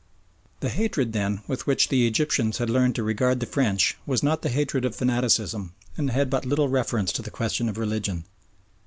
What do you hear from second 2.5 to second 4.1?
had learned to regard the French